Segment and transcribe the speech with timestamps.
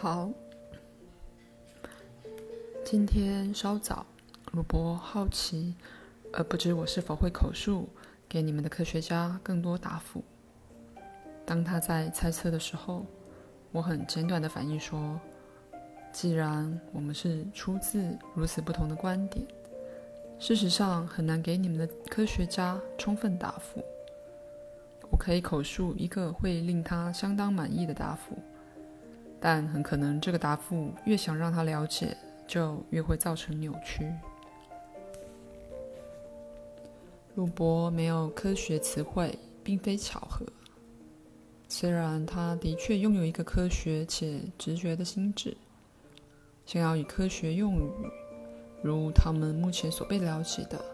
[0.00, 0.30] 好，
[2.84, 4.06] 今天稍早，
[4.52, 5.74] 鲁伯好奇，
[6.32, 7.88] 而不知我是否会口述
[8.28, 10.22] 给你们的科学家更多答复。
[11.44, 13.04] 当他在猜测的时候，
[13.72, 15.20] 我很简短的反应说
[16.14, 19.44] ：“既然我们是出自如此不同的观点，
[20.38, 23.84] 事实上很难给你们的科学家充分答复。
[25.10, 28.38] 我可以口述一个会令他相当满意的答复。”
[29.40, 34.12] 但很可能，这个答复越想让他了解，就越会造成扭曲。
[37.34, 40.44] 鲁伯没有科学词汇，并非巧合。
[41.68, 45.56] 虽然他的确拥有一个科学且直觉的心智，
[46.66, 47.92] 想要以科学用语，
[48.82, 50.84] 如他们目前所被了解的，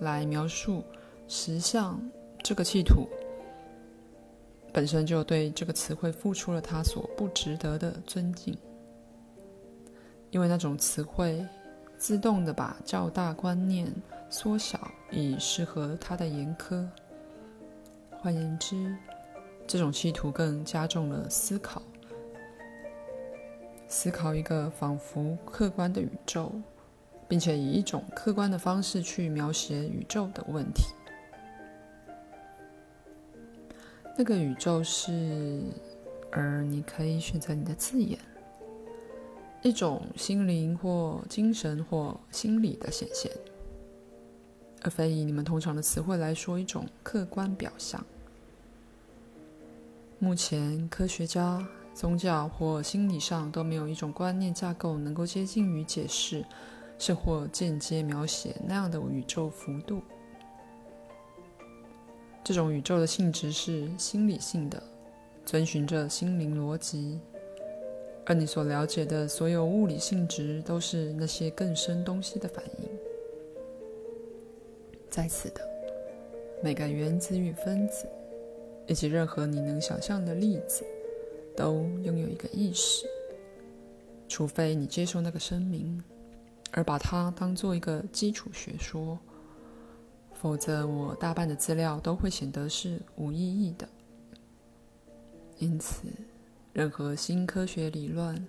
[0.00, 0.82] 来描述
[1.28, 2.00] 实相
[2.42, 3.06] 这个企图。
[4.72, 8.56] 本身就对这个词汇付出了他所不值得的尊敬，
[10.30, 11.44] 因为那种词汇
[11.96, 13.92] 自动地把较大观念
[14.30, 16.86] 缩小，以适合他的严苛。
[18.20, 18.94] 换言之，
[19.66, 21.82] 这种企图更加重了思考，
[23.88, 26.52] 思考一个仿佛客观的宇宙，
[27.26, 30.84] 并且以一种客观的方式去描写宇宙的问题。
[34.20, 35.62] 那个宇宙是，
[36.32, 38.18] 而你可以选择你的字眼，
[39.62, 43.30] 一种心灵或精神或心理的显现，
[44.82, 48.04] 而非以你们通常的词汇来说一种客观表象。
[50.18, 56.44] 目前，科学家、宗教或心理上都没有一种观念架构能够接近于解释，
[56.98, 60.02] 甚或间接描写那样的宇宙幅度。
[62.48, 64.82] 这种宇宙的性质是心理性的，
[65.44, 67.20] 遵循着心灵逻辑，
[68.24, 72.88] 而你所了解的所有物理性质都是那些更深东西的反应。
[75.10, 75.60] 在此的
[76.62, 78.08] 每个原子与分子，
[78.86, 80.86] 以及任何你能想象的粒子，
[81.54, 83.04] 都拥有一个意识，
[84.26, 86.02] 除非你接受那个声明，
[86.70, 89.18] 而把它当做一个基础学说。
[90.40, 93.88] 否则，我大半的资料都会显得是无意义的。
[95.58, 96.04] 因此，
[96.72, 98.46] 任何新科学理论，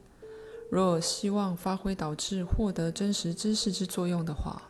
[0.70, 4.62] 若希望发挥导致获得真实知识之作用的话，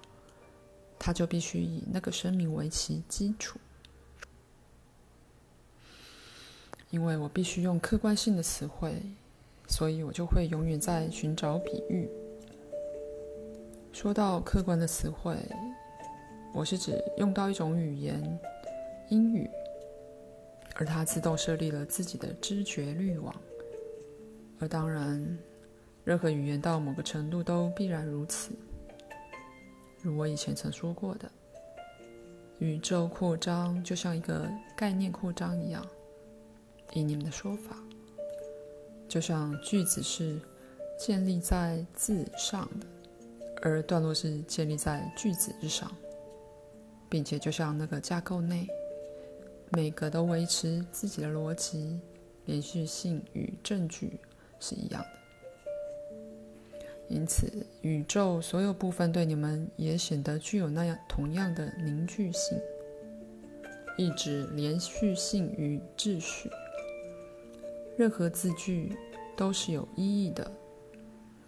[0.98, 3.60] 它就必须以那个声明为其基础。
[6.90, 8.96] 因为我必须用客观性的词汇，
[9.68, 12.10] 所以我就会永远在寻找比喻。
[13.92, 15.36] 说到客观的词汇。
[16.54, 18.40] 我是指用到一种语言，
[19.10, 19.50] 英语，
[20.76, 23.34] 而它自动设立了自己的知觉滤网。
[24.60, 25.38] 而当然，
[26.04, 28.52] 任何语言到某个程度都必然如此。
[30.02, 31.32] 如我以前曾说过的，
[32.58, 35.86] 宇宙扩张就像一个概念扩张一样。
[36.94, 37.78] 以你们的说法，
[39.08, 40.42] 就像句子是
[40.98, 42.88] 建立在字上的，
[43.62, 45.90] 而段落是建立在句子之上。
[47.10, 48.68] 并且，就像那个架构内，
[49.72, 52.00] 每个都维持自己的逻辑、
[52.46, 54.20] 连续性与证据
[54.60, 55.10] 是一样的。
[57.10, 62.56] 因此，宇宙所有部分对你们也显得具有那样同样的凝聚性，
[63.98, 66.52] 意指连续性与秩序。
[67.98, 68.96] 任何字句
[69.36, 70.50] 都是有意义的。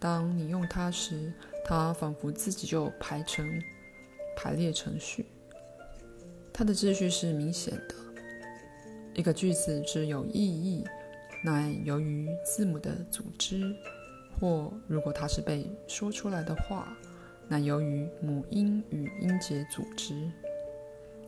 [0.00, 1.32] 当你用它时，
[1.64, 3.48] 它仿佛自己就排成
[4.36, 5.24] 排列程序。
[6.52, 7.94] 它的秩序是明显的。
[9.14, 10.84] 一个句子只有意义，
[11.44, 13.74] 乃由于字母的组织；
[14.38, 16.96] 或如果它是被说出来的话，
[17.48, 20.30] 乃由于母音与音节组织。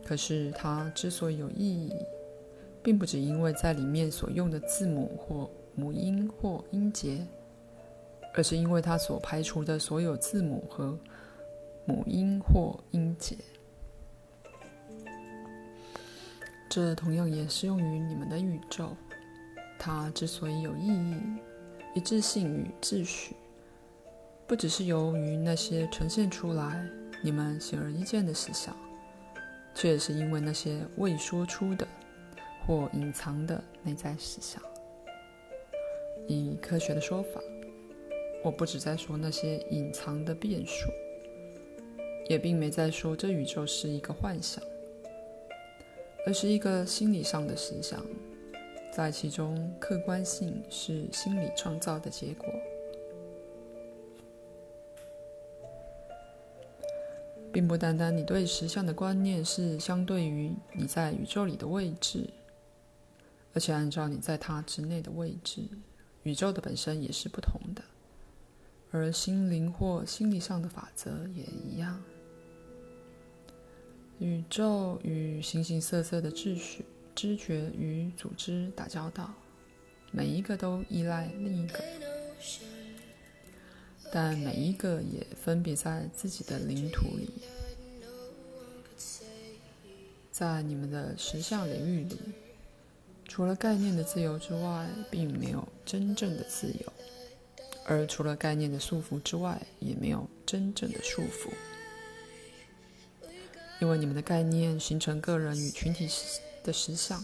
[0.03, 1.91] 可是它之所以有意义，
[2.83, 7.25] 并不只因为在里面所用的字母或母音或音节，
[8.33, 10.97] 而是因为它所排除的所有字母和
[11.85, 13.35] 母音或音节。
[16.75, 18.97] 这同样也适用于你们的宇宙。
[19.79, 21.15] 它之所以有意义、
[21.93, 23.33] 一致性与秩序，
[24.45, 26.85] 不只是由于那些呈现出来
[27.23, 28.75] 你们显而易见的实相，
[29.73, 31.87] 却也是因为那些未说出的
[32.67, 34.61] 或隐藏的内在实相。
[36.27, 37.39] 以科学的说法，
[38.43, 40.89] 我不只在说那些隐藏的变数，
[42.27, 44.61] 也并没在说这宇宙是一个幻想。
[46.25, 48.03] 而是一个心理上的实相，
[48.91, 52.47] 在其中，客观性是心理创造的结果，
[57.53, 62.27] 并不单单你对实相的观念是相对于你在宇宙里的位置，
[63.53, 65.61] 而且按照你在它之内的位置，
[66.23, 67.83] 宇宙的本身也是不同的，
[68.89, 72.03] 而心灵或心理上的法则也一样。
[74.19, 79.33] 宇宙与形形色色的秩序、知觉与组织打交道，
[80.11, 81.83] 每一个都依赖另一个，
[84.11, 87.29] 但每一个也分别在自己的领土里。
[90.31, 92.17] 在你们的实相领域里，
[93.25, 96.91] 除了概念的自由之外，并没有真正的自由；
[97.85, 101.51] 而除了概念的束缚之外，也没有真正的束缚。
[103.85, 106.09] 因为你们的概念形成个人与群体
[106.63, 107.23] 的实相，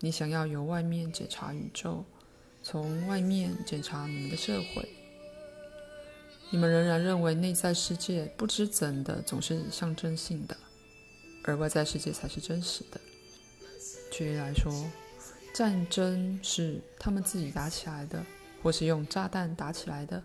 [0.00, 2.04] 你想要由外面检查宇宙，
[2.64, 4.88] 从外面检查你们的社会，
[6.50, 10.56] 你们仍然认为内在世界不知怎的总是象征性的，
[11.44, 13.00] 而外在世界才是真实的。
[14.10, 14.90] 举例来说，
[15.54, 18.26] 战争是他们自己打起来的，
[18.64, 20.20] 或是用炸弹打起来的，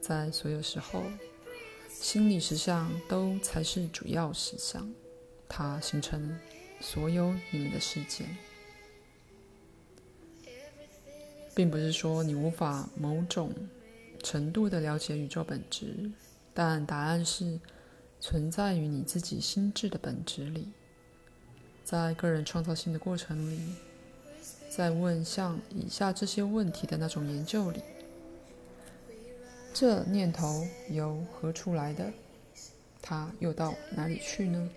[0.00, 1.02] 在所有时候。
[2.00, 4.88] 心理实相都才是主要实相，
[5.48, 6.38] 它形成
[6.80, 8.24] 所有你们的世界，
[11.54, 13.52] 并不是说你无法某种
[14.22, 16.10] 程度的了解宇宙本质，
[16.54, 17.58] 但答案是
[18.20, 20.68] 存在于你自己心智的本质里，
[21.84, 23.60] 在个人创造性的过程里，
[24.70, 27.80] 在问像以下这些问题的那种研究里。
[29.78, 32.10] 这念头由何处来的？
[33.02, 34.70] 它又到哪里去呢？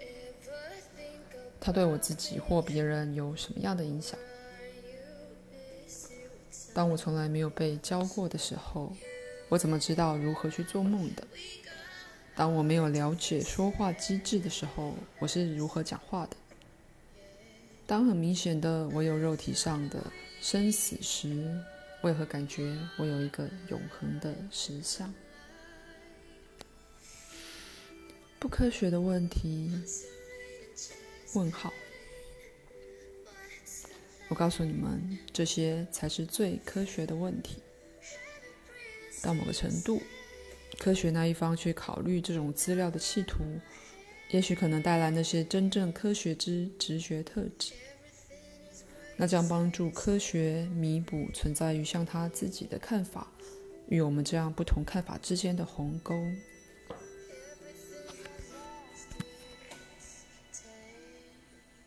[1.57, 4.19] 它对我自己或别人有什么样的影响？
[6.73, 8.91] 当我从来没有被教过的时候，
[9.47, 11.25] 我怎么知道如何去做梦的？
[12.35, 16.35] 当我没有了解说话机制的时候，我是如何讲话的？
[17.87, 20.03] 当很明显的我有肉体上的
[20.41, 21.57] 生死时，
[22.01, 25.13] 为何感觉我有一个永恒的实相？
[28.39, 29.69] 不科学的问题？
[31.33, 31.73] 问号。
[34.29, 37.61] 我告诉你们，这些才是最科学的问题。
[39.21, 40.01] 到某个程度，
[40.77, 43.43] 科学那一方去考虑这种资料的企图，
[44.29, 47.73] 也许可能带来那些真正科学之直觉特质。
[49.21, 53.27] 那将帮助科学弥补存在于像他自己的看法
[53.89, 56.15] 与我们这样不同看法之间的鸿沟。